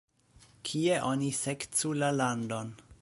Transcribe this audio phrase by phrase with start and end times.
[0.69, 2.75] Kie oni sekcu la landon?